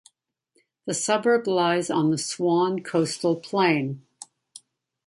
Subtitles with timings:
[0.87, 4.03] The suburb lies on the Swan Coastal Plain.